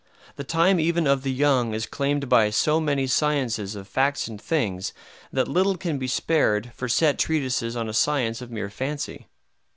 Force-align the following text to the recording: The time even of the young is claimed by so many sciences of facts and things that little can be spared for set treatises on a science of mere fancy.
The 0.35 0.43
time 0.43 0.79
even 0.79 1.05
of 1.05 1.21
the 1.21 1.31
young 1.31 1.75
is 1.75 1.85
claimed 1.85 2.27
by 2.27 2.49
so 2.49 2.79
many 2.79 3.05
sciences 3.05 3.75
of 3.75 3.87
facts 3.87 4.27
and 4.27 4.41
things 4.41 4.93
that 5.31 5.47
little 5.47 5.77
can 5.77 5.99
be 5.99 6.07
spared 6.07 6.71
for 6.73 6.89
set 6.89 7.19
treatises 7.19 7.75
on 7.75 7.87
a 7.87 7.93
science 7.93 8.41
of 8.41 8.49
mere 8.49 8.71
fancy. 8.71 9.27